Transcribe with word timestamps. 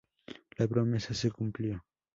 La 0.61 0.67
promesa 0.73 1.13
se 1.23 1.29
cumplió. 1.39 1.83